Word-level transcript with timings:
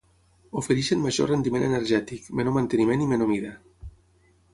Ofereixen 0.59 1.03
major 1.03 1.29
rendiment 1.31 1.65
energètic, 1.67 2.29
menor 2.39 2.55
manteniment 2.57 3.05
i 3.05 3.09
menor 3.13 3.31
mida. 3.33 3.53